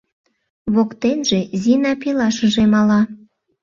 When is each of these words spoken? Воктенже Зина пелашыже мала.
Воктенже 0.75 1.39
Зина 1.61 1.93
пелашыже 2.01 2.63
мала. 2.73 3.01